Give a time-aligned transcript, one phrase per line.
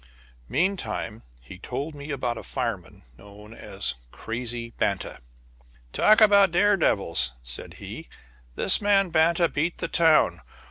[0.49, 5.19] Meantime, he told me about a fireman known as "Crazy" Banta.
[5.93, 8.09] "Talk about daredevils!" said he,
[8.55, 10.41] "this man Banta beat the town.